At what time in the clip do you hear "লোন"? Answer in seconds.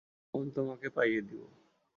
0.33-0.45